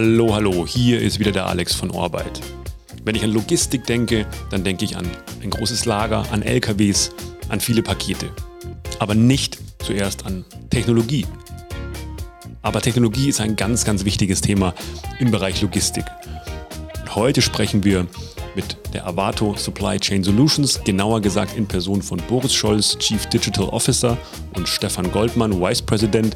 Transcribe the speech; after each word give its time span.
Hallo, 0.00 0.32
hallo, 0.32 0.64
hier 0.64 1.02
ist 1.02 1.18
wieder 1.18 1.32
der 1.32 1.46
Alex 1.46 1.74
von 1.74 1.90
Orbeit. 1.90 2.40
Wenn 3.02 3.16
ich 3.16 3.24
an 3.24 3.32
Logistik 3.32 3.84
denke, 3.84 4.26
dann 4.48 4.62
denke 4.62 4.84
ich 4.84 4.96
an 4.96 5.10
ein 5.42 5.50
großes 5.50 5.86
Lager, 5.86 6.24
an 6.30 6.42
LKWs, 6.42 7.10
an 7.48 7.58
viele 7.58 7.82
Pakete. 7.82 8.30
Aber 9.00 9.16
nicht 9.16 9.58
zuerst 9.80 10.24
an 10.24 10.44
Technologie. 10.70 11.26
Aber 12.62 12.80
Technologie 12.80 13.28
ist 13.28 13.40
ein 13.40 13.56
ganz, 13.56 13.84
ganz 13.84 14.04
wichtiges 14.04 14.40
Thema 14.40 14.72
im 15.18 15.32
Bereich 15.32 15.62
Logistik. 15.62 16.04
Und 17.00 17.16
heute 17.16 17.42
sprechen 17.42 17.82
wir 17.82 18.06
mit 18.58 18.76
der 18.92 19.06
Avato 19.06 19.54
Supply 19.56 20.00
Chain 20.00 20.24
Solutions, 20.24 20.80
genauer 20.82 21.20
gesagt 21.20 21.56
in 21.56 21.64
Person 21.64 22.02
von 22.02 22.20
Boris 22.28 22.52
Scholz, 22.52 22.98
Chief 22.98 23.24
Digital 23.26 23.66
Officer 23.66 24.18
und 24.56 24.68
Stefan 24.68 25.12
Goldmann, 25.12 25.60
Vice 25.60 25.80
President, 25.80 26.34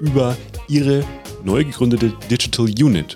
über 0.00 0.36
ihre 0.66 1.04
neu 1.44 1.64
gegründete 1.64 2.12
Digital 2.28 2.66
Unit. 2.66 3.14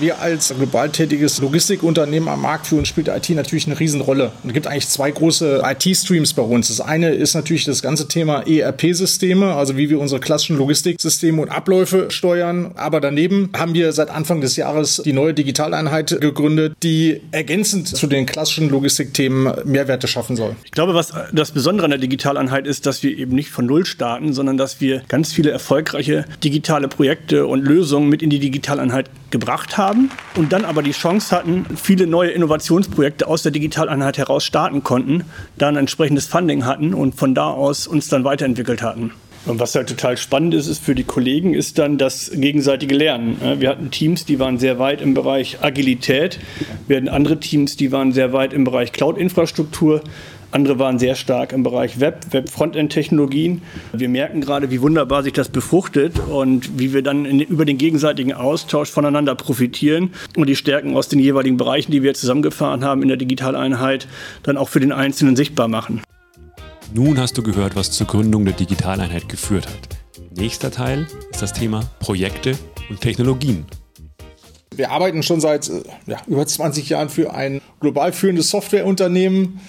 Wir 0.00 0.20
als 0.20 0.54
global 0.56 0.90
tätiges 0.90 1.40
Logistikunternehmen 1.40 2.28
am 2.28 2.42
Markt 2.42 2.66
führen, 2.66 2.84
spielt 2.84 3.08
IT 3.08 3.30
natürlich 3.30 3.66
eine 3.66 3.78
Riesenrolle. 3.78 4.32
Und 4.42 4.50
es 4.50 4.54
gibt 4.54 4.66
eigentlich 4.66 4.88
zwei 4.88 5.10
große 5.10 5.62
IT-Streams 5.64 6.34
bei 6.34 6.42
uns. 6.42 6.68
Das 6.68 6.80
eine 6.80 7.10
ist 7.10 7.34
natürlich 7.34 7.64
das 7.64 7.82
ganze 7.82 8.08
Thema 8.08 8.46
ERP-Systeme, 8.46 9.54
also 9.54 9.76
wie 9.76 9.90
wir 9.90 10.00
unsere 10.00 10.20
klassischen 10.20 10.56
Logistiksysteme 10.56 11.40
und 11.40 11.48
Abläufe 11.50 12.10
steuern. 12.10 12.72
Aber 12.76 13.00
daneben 13.00 13.50
haben 13.56 13.74
wir 13.74 13.92
seit 13.92 14.10
Anfang 14.10 14.40
des 14.40 14.56
Jahres 14.56 15.02
die 15.04 15.12
neue 15.12 15.34
Digitaleinheit 15.34 16.20
gegründet, 16.20 16.74
die 16.82 17.20
ergänzend 17.30 17.88
zu 17.88 18.06
den 18.06 18.26
klassischen 18.26 18.70
Logistikthemen 18.70 19.52
Mehrwerte 19.64 20.08
schaffen 20.08 20.36
soll. 20.36 20.56
Ich 20.64 20.72
glaube, 20.72 20.94
was 20.94 21.12
das 21.32 21.52
Besondere 21.52 21.84
an 21.84 21.90
der 21.90 22.00
Digitaleinheit 22.00 22.66
ist, 22.66 22.86
dass 22.86 23.02
wir 23.02 23.16
eben 23.16 23.34
nicht 23.34 23.50
von 23.50 23.66
Null 23.66 23.84
starten, 23.84 24.32
sondern 24.32 24.56
dass 24.56 24.80
wir 24.80 25.02
ganz 25.08 25.32
viele 25.32 25.50
erfolgreiche 25.50 26.24
digitale 26.42 26.88
Projekte 26.88 27.46
und 27.46 27.60
Lösungen 27.60 28.08
mit 28.08 28.22
in 28.22 28.30
die 28.30 28.38
Digitaleinheit 28.38 29.10
gebracht 29.30 29.76
haben 29.76 29.83
und 30.36 30.52
dann 30.52 30.64
aber 30.64 30.82
die 30.82 30.92
Chance 30.92 31.34
hatten, 31.34 31.66
viele 31.76 32.06
neue 32.06 32.30
Innovationsprojekte 32.30 33.26
aus 33.26 33.42
der 33.42 33.52
Digitaleinheit 33.52 34.18
heraus 34.18 34.44
starten 34.44 34.82
konnten, 34.82 35.24
dann 35.56 35.76
entsprechendes 35.76 36.26
Funding 36.26 36.64
hatten 36.64 36.94
und 36.94 37.14
von 37.14 37.34
da 37.34 37.48
aus 37.50 37.86
uns 37.86 38.08
dann 38.08 38.24
weiterentwickelt 38.24 38.82
hatten. 38.82 39.12
Und 39.46 39.60
was 39.60 39.74
halt 39.74 39.90
total 39.90 40.16
spannend 40.16 40.54
ist, 40.54 40.68
ist 40.68 40.82
für 40.82 40.94
die 40.94 41.04
Kollegen, 41.04 41.52
ist 41.52 41.78
dann 41.78 41.98
das 41.98 42.30
gegenseitige 42.34 42.94
Lernen. 42.94 43.36
Wir 43.60 43.68
hatten 43.68 43.90
Teams, 43.90 44.24
die 44.24 44.38
waren 44.38 44.58
sehr 44.58 44.78
weit 44.78 45.02
im 45.02 45.12
Bereich 45.12 45.58
Agilität. 45.60 46.38
Wir 46.88 46.96
hatten 46.96 47.10
andere 47.10 47.38
Teams, 47.40 47.76
die 47.76 47.92
waren 47.92 48.12
sehr 48.12 48.32
weit 48.32 48.54
im 48.54 48.64
Bereich 48.64 48.92
Cloud-Infrastruktur. 48.92 50.00
Andere 50.54 50.78
waren 50.78 51.00
sehr 51.00 51.16
stark 51.16 51.52
im 51.52 51.64
Bereich 51.64 51.98
Web, 51.98 52.26
Web-Frontend-Technologien. 52.30 53.62
Wir 53.92 54.08
merken 54.08 54.40
gerade, 54.40 54.70
wie 54.70 54.80
wunderbar 54.80 55.24
sich 55.24 55.32
das 55.32 55.48
befruchtet 55.48 56.20
und 56.20 56.78
wie 56.78 56.92
wir 56.92 57.02
dann 57.02 57.24
in, 57.24 57.40
über 57.40 57.64
den 57.64 57.76
gegenseitigen 57.76 58.32
Austausch 58.32 58.88
voneinander 58.88 59.34
profitieren 59.34 60.10
und 60.36 60.48
die 60.48 60.54
Stärken 60.54 60.96
aus 60.96 61.08
den 61.08 61.18
jeweiligen 61.18 61.56
Bereichen, 61.56 61.90
die 61.90 62.04
wir 62.04 62.14
zusammengefahren 62.14 62.84
haben 62.84 63.02
in 63.02 63.08
der 63.08 63.16
Digitaleinheit, 63.16 64.06
dann 64.44 64.56
auch 64.56 64.68
für 64.68 64.78
den 64.78 64.92
Einzelnen 64.92 65.34
sichtbar 65.34 65.66
machen. 65.66 66.02
Nun 66.94 67.18
hast 67.18 67.36
du 67.36 67.42
gehört, 67.42 67.74
was 67.74 67.90
zur 67.90 68.06
Gründung 68.06 68.44
der 68.44 68.54
Digitaleinheit 68.54 69.28
geführt 69.28 69.66
hat. 69.66 69.88
Nächster 70.36 70.70
Teil 70.70 71.08
ist 71.32 71.42
das 71.42 71.52
Thema 71.52 71.80
Projekte 71.98 72.56
und 72.90 73.00
Technologien. 73.00 73.66
Wir 74.76 74.90
arbeiten 74.90 75.22
schon 75.22 75.40
seit 75.40 75.68
äh, 75.68 75.82
ja, 76.06 76.18
über 76.26 76.46
20 76.46 76.88
Jahren 76.88 77.08
für 77.08 77.34
ein 77.34 77.60
global 77.80 78.12
führendes 78.12 78.50
Softwareunternehmen, 78.50 79.60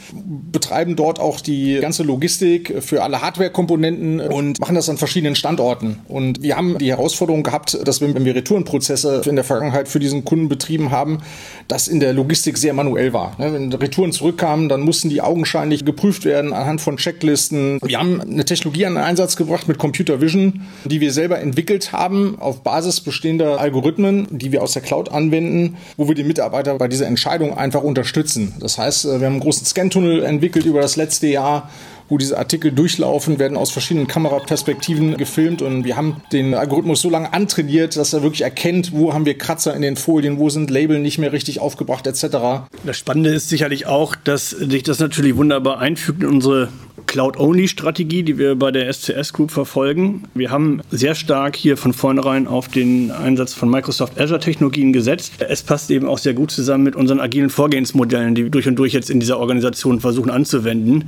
betreiben 0.52 0.96
dort 0.96 1.20
auch 1.20 1.42
die 1.42 1.80
ganze 1.82 2.04
Logistik 2.04 2.82
für 2.82 3.04
alle 3.04 3.22
Hardware-Komponenten 3.22 4.22
und 4.22 4.60
machen 4.60 4.76
das 4.76 4.90
an 4.90 4.98
verschiedenen 4.98 5.36
Standorten. 5.36 6.00
Und 6.08 6.42
wir 6.42 6.56
haben 6.56 6.78
die 6.78 6.90
Herausforderung 6.90 7.44
gehabt, 7.44 7.78
dass 7.86 8.00
wir, 8.00 8.14
wenn 8.14 8.24
wir 8.24 8.36
Retourenprozesse 8.36 9.22
in 9.26 9.36
der 9.36 9.44
Vergangenheit 9.44 9.90
für 9.90 10.00
diesen 10.00 10.24
Kunden 10.24 10.48
betrieben 10.48 10.92
haben, 10.92 11.20
das 11.68 11.90
in 11.90 12.00
der 12.00 12.14
Logistik 12.14 12.58
sehr 12.58 12.74
manuell 12.74 13.12
war. 13.12 13.36
Wenn 13.38 13.72
Retouren 13.74 14.14
zurückkamen, 14.14 14.70
dann 14.70 14.82
mussten 14.82 15.10
die 15.10 15.22
augenscheinlich 15.22 15.84
geprüft 15.84 16.24
werden 16.24 16.54
anhand 16.54 16.80
von 16.80 16.96
Checklisten. 16.96 17.80
Wir 17.84 18.00
haben 18.00 18.22
eine 18.22 18.46
Technologie 18.46 18.86
an 18.86 18.96
den 18.96 19.04
Einsatz 19.04 19.36
gebracht 19.36 19.68
mit 19.68 19.78
Computer 19.78 20.22
Vision, 20.22 20.62
die 20.86 21.02
wir 21.02 21.12
selber 21.12 21.40
entwickelt 21.40 21.92
haben 21.92 22.38
auf 22.40 22.64
Basis 22.64 23.02
bestehender 23.02 23.60
Algorithmen, 23.60 24.28
die 24.30 24.54
wir 24.54 24.64
aus 24.64 24.74
der 24.74 24.82
Cloud 24.82 24.95
anwenden, 25.04 25.78
wo 25.98 26.08
wir 26.08 26.16
die 26.16 26.24
Mitarbeiter 26.24 26.76
bei 26.78 26.88
dieser 26.88 27.08
Entscheidung 27.08 27.58
einfach 27.58 27.84
unterstützen. 27.84 28.54
Das 28.60 28.78
heißt, 28.78 29.06
äh, 29.06 29.20
wir 29.20 29.28
haben 29.28 29.34
einen 29.34 29.42
großen 29.42 29.66
Scan-Tunnel 29.66 30.24
entwickelt 30.24 30.66
über 30.66 30.82
das 30.82 30.96
letzte 30.96 31.28
Jahr, 31.28 31.70
wo 32.10 32.18
diese 32.18 32.38
Artikel 32.38 32.72
durchlaufen, 32.72 33.40
werden 33.40 33.58
aus 33.58 33.72
verschiedenen 33.72 34.08
Kameraperspektiven 34.08 35.18
gefilmt 35.18 35.62
und 35.62 35.86
wir 35.86 35.96
haben 35.96 36.22
den 36.32 36.54
Algorithmus 36.54 37.02
so 37.02 37.10
lange 37.10 37.34
antrainiert, 37.34 37.98
dass 37.98 38.14
er 38.14 38.22
wirklich 38.22 38.42
erkennt, 38.42 38.92
wo 38.94 39.14
haben 39.14 39.26
wir 39.26 39.38
Kratzer 39.38 39.76
in 39.76 39.82
den 39.82 39.96
Folien, 39.96 40.38
wo 40.38 40.50
sind 40.50 40.70
Label 40.70 41.00
nicht 41.00 41.18
mehr 41.18 41.34
richtig 41.34 41.60
aufgebracht 41.60 42.06
etc. 42.06 42.68
Das 42.84 42.98
Spannende 42.98 43.32
ist 43.32 43.50
sicherlich 43.50 43.88
auch, 43.88 44.16
dass 44.16 44.52
sich 44.52 44.84
das 44.84 45.00
natürlich 45.00 45.36
wunderbar 45.36 45.80
einfügt 45.80 46.22
in 46.22 46.30
unsere 46.30 46.70
Cloud-Only-Strategie, 47.16 48.24
die 48.24 48.38
wir 48.38 48.56
bei 48.56 48.72
der 48.72 48.92
SCS 48.92 49.32
Group 49.32 49.50
verfolgen. 49.50 50.24
Wir 50.34 50.52
haben 50.52 50.82
sehr 50.92 51.16
stark 51.16 51.56
hier 51.56 51.78
von 51.78 51.94
vornherein 51.94 52.46
auf 52.46 52.68
den 52.68 53.10
Einsatz 53.10 53.54
von 53.54 53.70
Microsoft 53.70 54.20
Azure-Technologien 54.20 54.92
gesetzt. 54.92 55.32
Es 55.40 55.64
passt 55.64 55.90
eben 55.92 56.10
auch 56.10 56.18
sehr 56.18 56.34
gut 56.34 56.52
zusammen 56.52 56.84
mit 56.84 56.98
unseren 56.98 57.22
agilen 57.22 57.50
Vorgehensmodellen, 57.50 58.36
die 58.36 58.44
wir 58.44 58.50
durch 58.50 58.68
und 58.68 58.76
durch 58.76 58.92
jetzt 58.92 59.10
in 59.10 59.22
dieser 59.22 59.40
Organisation 59.40 60.02
versuchen 60.02 60.30
anzuwenden, 60.30 61.06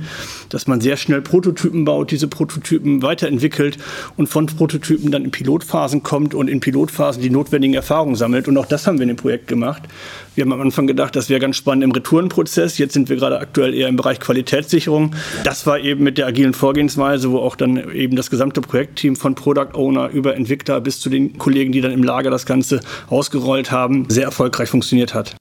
dass 0.48 0.66
man 0.66 0.80
sehr 0.80 0.96
schnell 0.96 1.20
Prototypen 1.20 1.84
baut, 1.84 2.10
diese 2.10 2.26
Prototypen 2.26 3.02
weiterentwickelt 3.02 3.76
und 4.16 4.30
von 4.30 4.46
Prototypen 4.46 5.10
dann 5.10 5.24
in 5.24 5.30
Pilotphasen 5.30 6.02
kommt 6.04 6.34
und 6.34 6.48
in 6.48 6.60
Pilotphasen 6.60 7.20
die 7.20 7.28
notwendigen 7.28 7.74
Erfahrungen 7.74 8.14
sammelt. 8.14 8.48
Und 8.48 8.56
auch 8.56 8.64
das 8.64 8.86
haben 8.86 8.96
wir 8.96 9.02
in 9.02 9.08
dem 9.08 9.18
Projekt 9.18 9.46
gemacht. 9.46 9.82
Wir 10.38 10.44
haben 10.44 10.52
am 10.52 10.60
Anfang 10.60 10.86
gedacht, 10.86 11.16
das 11.16 11.28
wäre 11.28 11.40
ganz 11.40 11.56
spannend 11.56 11.82
im 11.82 11.90
Retourenprozess. 11.90 12.78
Jetzt 12.78 12.94
sind 12.94 13.08
wir 13.08 13.16
gerade 13.16 13.40
aktuell 13.40 13.74
eher 13.74 13.88
im 13.88 13.96
Bereich 13.96 14.20
Qualitätssicherung. 14.20 15.14
Das 15.42 15.66
war 15.66 15.80
eben 15.80 15.97
mit 15.98 16.18
der 16.18 16.26
agilen 16.26 16.54
Vorgehensweise, 16.54 17.30
wo 17.30 17.38
auch 17.38 17.56
dann 17.56 17.92
eben 17.92 18.16
das 18.16 18.30
gesamte 18.30 18.60
Projektteam 18.60 19.16
von 19.16 19.34
Product 19.34 19.74
Owner 19.74 20.10
über 20.10 20.34
Entwickler 20.34 20.80
bis 20.80 21.00
zu 21.00 21.10
den 21.10 21.38
Kollegen, 21.38 21.72
die 21.72 21.80
dann 21.80 21.92
im 21.92 22.02
Lager 22.02 22.30
das 22.30 22.46
Ganze 22.46 22.80
ausgerollt 23.08 23.70
haben, 23.70 24.06
sehr 24.08 24.24
erfolgreich 24.24 24.68
funktioniert 24.68 25.14
hat. 25.14 25.36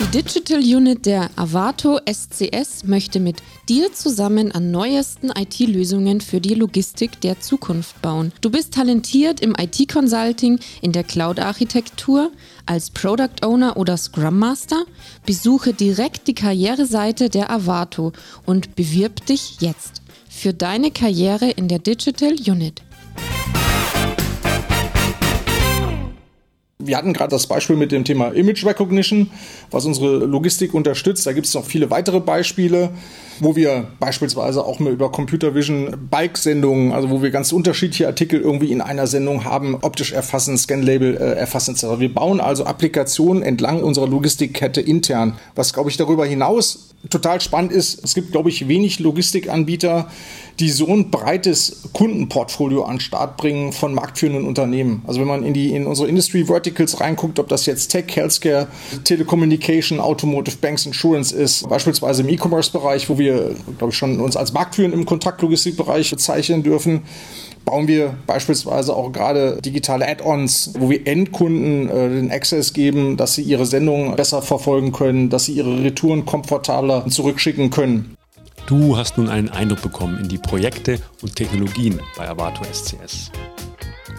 Die 0.00 0.22
Digital 0.22 0.60
Unit 0.60 1.04
der 1.04 1.28
Avato 1.36 2.00
SCS 2.10 2.84
möchte 2.84 3.20
mit 3.20 3.42
dir 3.68 3.92
zusammen 3.92 4.50
an 4.50 4.70
neuesten 4.70 5.28
IT-Lösungen 5.28 6.22
für 6.22 6.40
die 6.40 6.54
Logistik 6.54 7.20
der 7.20 7.38
Zukunft 7.40 8.00
bauen. 8.00 8.32
Du 8.40 8.48
bist 8.48 8.72
talentiert 8.72 9.40
im 9.40 9.54
IT-Consulting, 9.60 10.58
in 10.80 10.92
der 10.92 11.04
Cloud-Architektur, 11.04 12.32
als 12.64 12.88
Product 12.90 13.44
Owner 13.44 13.76
oder 13.76 13.98
Scrum 13.98 14.38
Master? 14.38 14.84
Besuche 15.26 15.74
direkt 15.74 16.28
die 16.28 16.34
Karriereseite 16.34 17.28
der 17.28 17.50
Avato 17.50 18.14
und 18.46 18.74
bewirb 18.76 19.26
dich 19.26 19.60
jetzt 19.60 20.00
für 20.30 20.54
deine 20.54 20.92
Karriere 20.92 21.50
in 21.50 21.68
der 21.68 21.78
Digital 21.78 22.36
Unit. 22.46 22.80
Wir 26.90 26.96
hatten 26.96 27.12
gerade 27.12 27.30
das 27.30 27.46
Beispiel 27.46 27.76
mit 27.76 27.92
dem 27.92 28.02
Thema 28.02 28.34
Image 28.34 28.66
Recognition, 28.66 29.30
was 29.70 29.84
unsere 29.84 30.26
Logistik 30.26 30.74
unterstützt. 30.74 31.24
Da 31.24 31.32
gibt 31.32 31.46
es 31.46 31.54
noch 31.54 31.64
viele 31.64 31.88
weitere 31.88 32.18
Beispiele, 32.18 32.90
wo 33.38 33.54
wir 33.54 33.86
beispielsweise 34.00 34.64
auch 34.64 34.80
mal 34.80 34.92
über 34.92 35.12
Computer 35.12 35.54
Vision 35.54 36.08
Bike-Sendungen, 36.10 36.90
also 36.90 37.08
wo 37.10 37.22
wir 37.22 37.30
ganz 37.30 37.52
unterschiedliche 37.52 38.08
Artikel 38.08 38.40
irgendwie 38.40 38.72
in 38.72 38.80
einer 38.80 39.06
Sendung 39.06 39.44
haben, 39.44 39.76
optisch 39.82 40.10
erfassen, 40.10 40.58
Scan-Label 40.58 41.16
äh, 41.16 41.34
erfassen 41.34 41.76
etc. 41.76 42.00
Wir 42.00 42.12
bauen 42.12 42.40
also 42.40 42.64
Applikationen 42.64 43.44
entlang 43.44 43.84
unserer 43.84 44.08
Logistikkette 44.08 44.80
intern. 44.80 45.38
Was, 45.54 45.72
glaube 45.72 45.90
ich, 45.90 45.96
darüber 45.96 46.26
hinaus 46.26 46.90
total 47.08 47.40
spannend 47.40 47.70
ist, 47.70 48.02
es 48.04 48.14
gibt, 48.14 48.32
glaube 48.32 48.48
ich, 48.48 48.66
wenig 48.66 48.98
Logistikanbieter, 48.98 50.10
die 50.60 50.68
so 50.68 50.86
ein 50.88 51.10
breites 51.10 51.88
Kundenportfolio 51.94 52.84
an 52.84 53.00
Start 53.00 53.38
bringen 53.38 53.72
von 53.72 53.94
marktführenden 53.94 54.46
Unternehmen. 54.46 55.02
Also 55.06 55.20
wenn 55.20 55.26
man 55.26 55.42
in 55.42 55.54
die 55.54 55.74
in 55.74 55.86
unsere 55.86 56.08
Industry 56.08 56.44
Verticals 56.44 57.00
reinguckt, 57.00 57.38
ob 57.38 57.48
das 57.48 57.64
jetzt 57.64 57.88
Tech, 57.88 58.04
Healthcare, 58.14 58.68
Telecommunication, 59.04 60.00
Automotive, 60.00 60.58
Banks, 60.58 60.84
Insurance 60.84 61.34
ist, 61.34 61.66
beispielsweise 61.68 62.22
im 62.22 62.28
E-Commerce-Bereich, 62.28 63.08
wo 63.08 63.18
wir, 63.18 63.54
glaube 63.78 63.92
ich, 63.92 63.96
schon 63.96 64.20
uns 64.20 64.36
als 64.36 64.52
marktführend 64.52 64.92
im 64.92 65.06
Kontaktlogistikbereich 65.06 66.10
bezeichnen 66.10 66.62
dürfen, 66.62 67.02
bauen 67.64 67.88
wir 67.88 68.14
beispielsweise 68.26 68.94
auch 68.94 69.12
gerade 69.12 69.60
digitale 69.62 70.06
Add-ons, 70.06 70.74
wo 70.78 70.90
wir 70.90 71.06
Endkunden 71.06 71.88
äh, 71.88 72.08
den 72.08 72.30
Access 72.30 72.72
geben, 72.72 73.16
dass 73.16 73.34
sie 73.34 73.42
ihre 73.42 73.64
Sendungen 73.64 74.16
besser 74.16 74.42
verfolgen 74.42 74.92
können, 74.92 75.30
dass 75.30 75.46
sie 75.46 75.52
ihre 75.52 75.82
Retouren 75.82 76.26
komfortabler 76.26 77.06
zurückschicken 77.08 77.70
können. 77.70 78.16
Du 78.70 78.96
hast 78.96 79.18
nun 79.18 79.28
einen 79.28 79.48
Eindruck 79.48 79.82
bekommen 79.82 80.16
in 80.18 80.28
die 80.28 80.38
Projekte 80.38 81.00
und 81.22 81.34
Technologien 81.34 81.98
bei 82.16 82.28
Avato 82.28 82.62
SCS. 82.62 83.32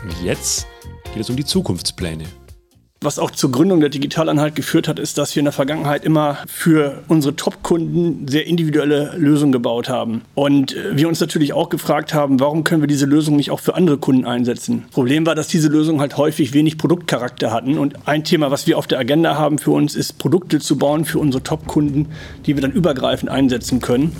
Und 0.04 0.26
jetzt 0.26 0.68
geht 1.14 1.22
es 1.22 1.30
um 1.30 1.38
die 1.38 1.46
Zukunftspläne. 1.46 2.26
Was 3.04 3.18
auch 3.18 3.32
zur 3.32 3.52
Gründung 3.52 3.80
der 3.80 3.90
Digitaleinheit 3.90 4.54
geführt 4.54 4.88
hat, 4.88 5.00
ist, 5.00 5.18
dass 5.18 5.36
wir 5.36 5.40
in 5.40 5.46
der 5.46 5.52
Vergangenheit 5.52 6.06
immer 6.06 6.38
für 6.46 7.02
unsere 7.08 7.36
Top-Kunden 7.36 8.28
sehr 8.28 8.46
individuelle 8.46 9.16
Lösungen 9.18 9.52
gebaut 9.52 9.90
haben. 9.90 10.22
Und 10.36 10.76
äh, 10.76 10.96
wir 10.96 11.08
uns 11.08 11.20
natürlich 11.20 11.54
auch 11.54 11.70
gefragt 11.70 12.14
haben, 12.14 12.40
warum 12.40 12.64
können 12.64 12.84
wir 12.84 12.88
diese 12.88 13.08
Lösung 13.08 13.38
nicht 13.38 13.50
auch 13.50 13.60
für 13.60 13.74
andere 13.74 13.98
Kunden 13.98 14.26
einsetzen? 14.26 14.86
Problem 14.92 15.26
war, 15.26 15.34
dass 15.34 15.48
diese 15.48 15.68
Lösungen 15.68 16.00
halt 16.00 16.16
häufig 16.18 16.54
wenig 16.54 16.78
Produktcharakter 16.78 17.52
hatten. 17.52 17.80
Und 17.80 18.08
ein 18.08 18.24
Thema, 18.24 18.52
was 18.52 18.68
wir 18.68 18.78
auf 18.78 18.86
der 18.86 19.00
Agenda 19.00 19.36
haben 19.36 19.58
für 19.58 19.72
uns, 19.72 19.96
ist 19.96 20.20
Produkte 20.20 20.60
zu 20.60 20.78
bauen 20.78 21.04
für 21.04 21.18
unsere 21.18 21.42
Top-Kunden, 21.42 22.10
die 22.46 22.56
wir 22.56 22.62
dann 22.62 22.72
übergreifend 22.72 23.32
einsetzen 23.32 23.82
können. 23.82 24.16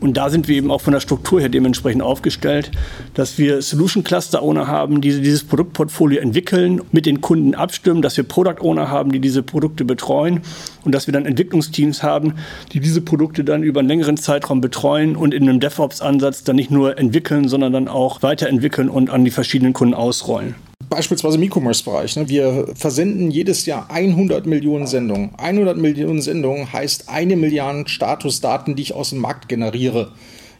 Und 0.00 0.16
da 0.16 0.30
sind 0.30 0.46
wir 0.46 0.56
eben 0.56 0.70
auch 0.70 0.80
von 0.80 0.92
der 0.92 1.00
Struktur 1.00 1.40
her 1.40 1.48
dementsprechend 1.48 2.02
aufgestellt, 2.02 2.70
dass 3.14 3.38
wir 3.38 3.62
Solution 3.62 4.04
Cluster 4.04 4.42
Owner 4.42 4.68
haben, 4.68 5.00
die 5.00 5.20
dieses 5.20 5.44
Produktportfolio 5.44 6.20
entwickeln, 6.20 6.80
mit 6.92 7.06
den 7.06 7.20
Kunden 7.20 7.54
abstimmen, 7.54 8.00
dass 8.00 8.16
wir 8.16 8.24
Product 8.24 8.60
Owner 8.60 8.90
haben, 8.90 9.10
die 9.10 9.20
diese 9.20 9.42
Produkte 9.42 9.84
betreuen 9.84 10.42
und 10.84 10.94
dass 10.94 11.06
wir 11.06 11.12
dann 11.12 11.26
Entwicklungsteams 11.26 12.02
haben, 12.02 12.34
die 12.72 12.80
diese 12.80 13.00
Produkte 13.00 13.42
dann 13.42 13.62
über 13.62 13.80
einen 13.80 13.88
längeren 13.88 14.16
Zeitraum 14.16 14.60
betreuen 14.60 15.16
und 15.16 15.34
in 15.34 15.48
einem 15.48 15.58
DevOps-Ansatz 15.58 16.44
dann 16.44 16.56
nicht 16.56 16.70
nur 16.70 16.98
entwickeln, 16.98 17.48
sondern 17.48 17.72
dann 17.72 17.88
auch 17.88 18.22
weiterentwickeln 18.22 18.88
und 18.88 19.10
an 19.10 19.24
die 19.24 19.30
verschiedenen 19.30 19.72
Kunden 19.72 19.94
ausrollen 19.94 20.54
beispielsweise 20.88 21.36
im 21.36 21.42
E-Commerce-Bereich. 21.42 22.16
Ne? 22.16 22.28
Wir 22.28 22.68
versenden 22.74 23.30
jedes 23.30 23.66
Jahr 23.66 23.90
100 23.90 24.46
Millionen 24.46 24.86
Sendungen. 24.86 25.30
100 25.36 25.76
Millionen 25.76 26.20
Sendungen 26.20 26.72
heißt 26.72 27.08
eine 27.08 27.36
Milliarde 27.36 27.88
Statusdaten, 27.88 28.76
die 28.76 28.82
ich 28.82 28.94
aus 28.94 29.10
dem 29.10 29.18
Markt 29.18 29.48
generiere. 29.48 30.12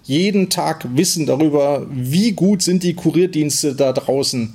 Jeden 0.05 0.49
Tag 0.49 0.87
Wissen 0.97 1.27
darüber, 1.27 1.87
wie 1.91 2.33
gut 2.33 2.63
sind 2.63 2.83
die 2.83 2.95
Kurierdienste 2.95 3.75
da 3.75 3.93
draußen 3.93 4.55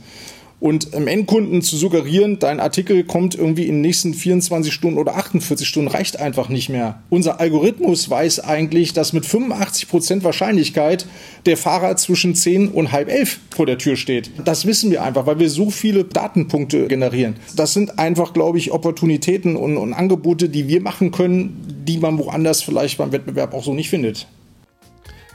und 0.64 0.94
im 0.94 1.08
Endkunden 1.08 1.62
zu 1.62 1.76
suggerieren, 1.76 2.40
dein 2.40 2.62
Artikel 2.62 3.04
kommt 3.04 3.36
irgendwie 3.36 3.64
in 3.64 3.76
den 3.76 3.82
nächsten 3.82 4.14
24 4.14 4.74
Stunden 4.74 4.98
oder 4.98 5.18
48 5.18 5.68
Stunden, 5.68 5.90
reicht 5.90 6.22
einfach 6.22 6.48
nicht 6.48 6.70
mehr. 6.70 7.02
Unser 7.10 7.42
Algorithmus 7.42 8.10
weiß 8.10 8.40
eigentlich, 8.40 8.94
dass 8.94 9.12
mit 9.12 9.26
85 9.26 9.90
Prozent 9.90 10.24
Wahrscheinlichkeit 10.24 11.06
der 11.46 11.58
Fahrer 11.58 11.98
zwischen 11.98 12.34
10 12.34 12.70
und 12.70 12.94
halb 12.94 13.10
11 13.10 13.40
vor 13.54 13.66
der 13.66 13.78
Tür 13.78 13.98
steht. 13.98 14.32
Das 14.46 14.66
wissen 14.66 14.90
wir 14.90 15.04
einfach, 15.04 15.26
weil 15.26 15.40
wir 15.40 15.50
so 15.50 15.70
viele 15.70 16.06
Datenpunkte 16.06 16.88
generieren. 16.88 17.36
Das 17.58 17.74
sind 17.74 18.00
einfach, 18.00 18.32
glaube 18.32 18.58
ich, 18.58 18.72
Opportunitäten 18.72 19.58
und, 19.58 19.76
und 19.76 19.92
Angebote, 19.92 20.48
die 20.48 20.70
wir 20.70 20.80
machen 20.80 21.12
können, 21.12 21.84
die 21.86 21.98
man 21.98 22.18
woanders 22.18 22.62
vielleicht 22.62 22.98
beim 22.98 23.12
Wettbewerb 23.12 23.54
auch 23.54 23.66
so 23.66 23.74
nicht 23.74 23.90
findet. 23.90 24.28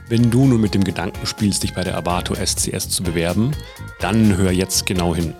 Wenn 0.09 0.31
du 0.31 0.47
nun 0.47 0.59
mit 0.59 0.73
dem 0.73 0.83
Gedanken 0.83 1.27
spielst, 1.27 1.61
dich 1.61 1.75
bei 1.75 1.83
der 1.83 1.95
Avato 1.95 2.33
SCS 2.33 2.89
zu 2.89 3.03
bewerben, 3.03 3.51
dann 3.99 4.37
hör 4.37 4.51
jetzt 4.51 4.87
genau 4.87 5.15
hin. 5.15 5.35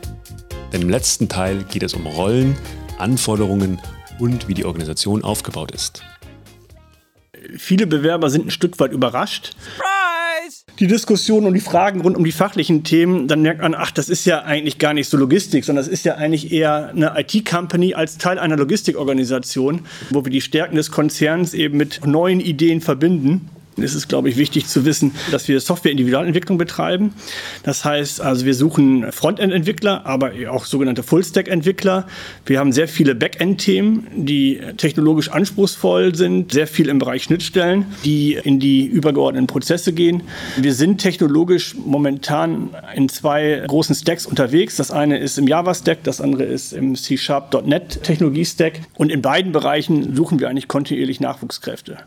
Denn 0.71 0.83
im 0.83 0.89
letzten 0.91 1.27
Teil 1.27 1.63
geht 1.63 1.81
es 1.81 1.95
um 1.95 2.05
Rollen, 2.05 2.55
Anforderungen 2.99 3.81
und 4.19 4.47
wie 4.47 4.53
die 4.53 4.65
Organisation 4.65 5.23
aufgebaut 5.23 5.71
ist. 5.71 6.03
Viele 7.57 7.87
Bewerber 7.87 8.29
sind 8.29 8.45
ein 8.45 8.51
Stück 8.51 8.79
weit 8.79 8.91
überrascht. 8.91 9.55
Surprise! 9.57 10.65
Die 10.77 10.85
Diskussion 10.85 11.47
und 11.47 11.55
die 11.55 11.61
Fragen 11.61 12.01
rund 12.01 12.15
um 12.15 12.23
die 12.23 12.31
fachlichen 12.31 12.83
Themen, 12.83 13.27
dann 13.27 13.41
merkt 13.41 13.63
man, 13.63 13.73
ach, 13.73 13.89
das 13.89 14.07
ist 14.07 14.25
ja 14.25 14.43
eigentlich 14.43 14.77
gar 14.77 14.93
nicht 14.93 15.09
so 15.09 15.17
Logistik, 15.17 15.65
sondern 15.65 15.83
das 15.83 15.91
ist 15.91 16.05
ja 16.05 16.13
eigentlich 16.13 16.51
eher 16.51 16.89
eine 16.89 17.19
IT-Company 17.19 17.95
als 17.95 18.19
Teil 18.19 18.37
einer 18.37 18.55
Logistikorganisation, 18.55 19.87
wo 20.11 20.23
wir 20.23 20.31
die 20.31 20.41
Stärken 20.41 20.75
des 20.75 20.91
Konzerns 20.91 21.55
eben 21.55 21.75
mit 21.75 22.05
neuen 22.05 22.39
Ideen 22.39 22.81
verbinden 22.81 23.49
ist 23.81 23.95
es, 23.95 24.07
glaube 24.07 24.29
ich, 24.29 24.37
wichtig 24.37 24.67
zu 24.67 24.85
wissen, 24.85 25.13
dass 25.31 25.47
wir 25.47 25.59
Software-Individualentwicklung 25.59 26.57
betreiben. 26.57 27.13
Das 27.63 27.85
heißt, 27.85 28.21
also 28.21 28.45
wir 28.45 28.53
suchen 28.53 29.11
Frontend-Entwickler, 29.11 30.05
aber 30.05 30.31
auch 30.49 30.65
sogenannte 30.65 31.03
Full-Stack-Entwickler. 31.03 32.07
Wir 32.45 32.59
haben 32.59 32.71
sehr 32.71 32.87
viele 32.87 33.15
Backend-Themen, 33.15 34.07
die 34.15 34.59
technologisch 34.77 35.29
anspruchsvoll 35.29 36.15
sind, 36.15 36.51
sehr 36.51 36.67
viel 36.67 36.89
im 36.89 36.99
Bereich 36.99 37.23
Schnittstellen, 37.23 37.85
die 38.03 38.33
in 38.33 38.59
die 38.59 38.85
übergeordneten 38.85 39.47
Prozesse 39.47 39.93
gehen. 39.93 40.23
Wir 40.57 40.73
sind 40.73 40.99
technologisch 40.99 41.75
momentan 41.75 42.69
in 42.95 43.09
zwei 43.09 43.63
großen 43.67 43.95
Stacks 43.95 44.25
unterwegs. 44.25 44.75
Das 44.75 44.91
eine 44.91 45.17
ist 45.17 45.37
im 45.37 45.47
Java-Stack, 45.47 46.03
das 46.03 46.21
andere 46.21 46.43
ist 46.43 46.73
im 46.73 46.95
C-Sharp.NET 46.95 48.03
Technologie-Stack. 48.03 48.81
Und 48.95 49.11
in 49.11 49.21
beiden 49.21 49.51
Bereichen 49.51 50.15
suchen 50.15 50.39
wir 50.39 50.49
eigentlich 50.49 50.67
kontinuierlich 50.67 51.19
Nachwuchskräfte. 51.19 51.97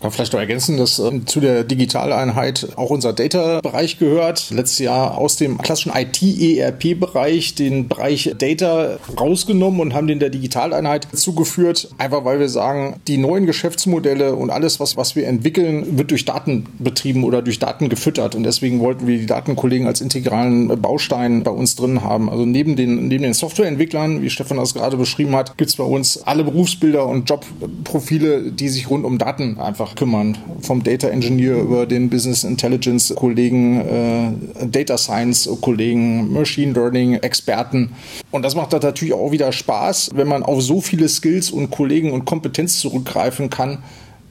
Kann 0.00 0.10
vielleicht 0.10 0.32
noch 0.32 0.40
ergänzen, 0.40 0.76
dass 0.76 0.98
äh, 0.98 1.24
zu 1.24 1.40
der 1.40 1.64
Digitaleinheit 1.64 2.68
auch 2.76 2.90
unser 2.90 3.12
Data-Bereich 3.12 3.98
gehört. 3.98 4.50
Letztes 4.50 4.78
Jahr 4.80 5.16
aus 5.16 5.36
dem 5.36 5.58
klassischen 5.58 5.92
IT-ERP-Bereich 5.94 7.54
den 7.54 7.88
Bereich 7.88 8.34
Data 8.38 8.98
rausgenommen 9.18 9.80
und 9.80 9.94
haben 9.94 10.06
den 10.06 10.18
der 10.18 10.30
Digitaleinheit 10.30 11.08
zugeführt. 11.14 11.88
Einfach 11.98 12.24
weil 12.24 12.38
wir 12.38 12.48
sagen, 12.48 13.00
die 13.08 13.16
neuen 13.16 13.46
Geschäftsmodelle 13.46 14.34
und 14.34 14.50
alles, 14.50 14.80
was, 14.80 14.96
was 14.96 15.16
wir 15.16 15.26
entwickeln, 15.26 15.98
wird 15.98 16.10
durch 16.10 16.24
Daten 16.24 16.66
betrieben 16.78 17.24
oder 17.24 17.40
durch 17.40 17.58
Daten 17.58 17.88
gefüttert. 17.88 18.34
Und 18.34 18.42
deswegen 18.42 18.80
wollten 18.80 19.06
wir 19.06 19.18
die 19.18 19.26
Datenkollegen 19.26 19.86
als 19.86 20.00
integralen 20.00 20.68
Baustein 20.80 21.42
bei 21.42 21.50
uns 21.50 21.76
drin 21.76 22.02
haben. 22.02 22.28
Also 22.28 22.44
neben 22.44 22.76
den, 22.76 23.08
neben 23.08 23.22
den 23.22 23.34
Softwareentwicklern, 23.34 24.22
wie 24.22 24.30
Stefan 24.30 24.58
das 24.58 24.74
gerade 24.74 24.96
beschrieben 24.96 25.34
hat, 25.34 25.56
gibt 25.56 25.70
es 25.70 25.76
bei 25.76 25.84
uns 25.84 26.22
alle 26.22 26.44
Berufsbilder 26.44 27.06
und 27.06 27.28
Jobprofile, 27.28 28.52
die 28.52 28.68
sich 28.68 28.90
rund 28.90 29.04
um 29.04 29.18
Daten 29.18 29.58
einfach 29.58 29.83
kümmern. 29.94 30.38
Vom 30.60 30.82
Data 30.82 31.08
Engineer 31.08 31.56
über 31.56 31.86
den 31.86 32.08
Business 32.08 32.44
Intelligence 32.44 33.14
Kollegen, 33.14 33.80
äh, 33.80 34.66
Data 34.66 34.96
Science 34.96 35.48
Kollegen, 35.60 36.32
Machine 36.32 36.72
Learning 36.72 37.14
Experten. 37.14 37.90
Und 38.30 38.42
das 38.42 38.54
macht 38.54 38.72
natürlich 38.72 39.14
auch 39.14 39.30
wieder 39.32 39.52
Spaß, 39.52 40.10
wenn 40.14 40.28
man 40.28 40.42
auf 40.42 40.62
so 40.62 40.80
viele 40.80 41.08
Skills 41.08 41.50
und 41.50 41.70
Kollegen 41.70 42.12
und 42.12 42.24
Kompetenz 42.24 42.80
zurückgreifen 42.80 43.50
kann, 43.50 43.78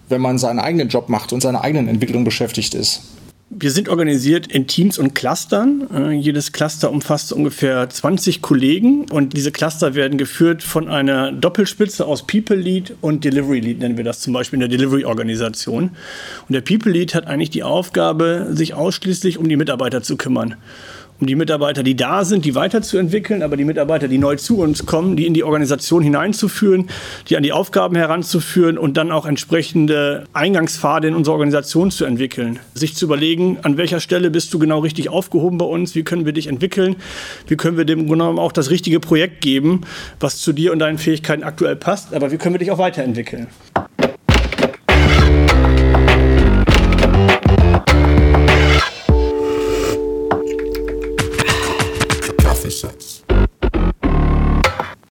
wenn 0.09 0.21
man 0.21 0.38
seinen 0.38 0.59
eigenen 0.59 0.89
Job 0.89 1.09
macht 1.09 1.31
und 1.31 1.41
seine 1.41 1.61
eigenen 1.61 1.88
Entwicklung 1.88 2.23
beschäftigt 2.23 2.73
ist. 2.73 3.12
Wir 3.55 3.69
sind 3.71 3.88
organisiert 3.88 4.47
in 4.47 4.65
Teams 4.65 4.97
und 4.97 5.13
Clustern. 5.13 5.88
Äh, 5.94 6.11
jedes 6.13 6.53
Cluster 6.53 6.89
umfasst 6.91 7.31
ungefähr 7.31 7.88
20 7.88 8.41
Kollegen 8.41 9.05
und 9.11 9.35
diese 9.38 9.51
Cluster 9.51 9.94
werden 9.94 10.17
geführt 10.17 10.63
von 10.63 10.88
einer 10.88 11.31
Doppelspitze 11.31 12.05
aus 12.05 12.25
People 12.25 12.55
Lead 12.55 12.95
und 13.01 13.23
Delivery 13.23 13.59
Lead, 13.59 13.79
nennen 13.79 13.97
wir 13.97 14.03
das 14.03 14.21
zum 14.21 14.33
Beispiel 14.33 14.57
in 14.57 14.61
der 14.61 14.69
Delivery-Organisation. 14.69 15.91
Und 16.47 16.53
der 16.53 16.61
People 16.61 16.91
Lead 16.91 17.13
hat 17.13 17.27
eigentlich 17.27 17.51
die 17.51 17.63
Aufgabe, 17.63 18.47
sich 18.51 18.73
ausschließlich 18.73 19.38
um 19.38 19.47
die 19.47 19.56
Mitarbeiter 19.56 20.01
zu 20.01 20.17
kümmern 20.17 20.56
um 21.23 21.27
die 21.27 21.35
Mitarbeiter, 21.35 21.83
die 21.83 21.95
da 21.95 22.25
sind, 22.25 22.43
die 22.43 22.53
weiterzuentwickeln, 22.53 23.43
aber 23.43 23.55
die 23.55 23.63
Mitarbeiter, 23.63 24.09
die 24.09 24.17
neu 24.17 24.35
zu 24.35 24.59
uns 24.59 24.85
kommen, 24.85 25.15
die 25.15 25.25
in 25.25 25.33
die 25.33 25.45
Organisation 25.45 26.03
hineinzuführen, 26.03 26.89
die 27.30 27.37
an 27.37 27.44
die 27.44 27.53
Aufgaben 27.53 27.95
heranzuführen 27.95 28.77
und 28.77 28.97
dann 28.97 29.09
auch 29.09 29.25
entsprechende 29.25 30.25
Eingangspfade 30.33 31.07
in 31.07 31.15
unserer 31.15 31.35
Organisation 31.35 31.92
zu 31.92 32.03
entwickeln. 32.03 32.59
Sich 32.73 32.95
zu 32.95 33.06
überlegen, 33.06 33.57
an 33.61 33.77
welcher 33.77 34.01
Stelle 34.01 34.31
bist 34.31 34.53
du 34.53 34.59
genau 34.59 34.80
richtig 34.80 35.07
aufgehoben 35.07 35.57
bei 35.57 35.65
uns, 35.65 35.95
wie 35.95 36.03
können 36.03 36.25
wir 36.25 36.33
dich 36.33 36.47
entwickeln, 36.47 36.97
wie 37.47 37.56
können 37.56 37.77
wir 37.77 37.85
dem 37.85 38.09
genommen 38.09 38.37
auch 38.37 38.51
das 38.51 38.69
richtige 38.69 38.99
Projekt 38.99 39.39
geben, 39.39 39.80
was 40.19 40.39
zu 40.39 40.51
dir 40.51 40.73
und 40.73 40.80
deinen 40.80 40.97
Fähigkeiten 40.97 41.44
aktuell 41.44 41.77
passt, 41.77 42.13
aber 42.13 42.33
wie 42.33 42.37
können 42.37 42.56
wir 42.56 42.59
dich 42.59 42.71
auch 42.71 42.80
weiterentwickeln. 42.80 43.47